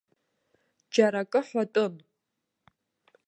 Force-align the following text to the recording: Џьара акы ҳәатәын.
Џьара 0.93 1.19
акы 1.25 1.41
ҳәатәын. 1.47 1.93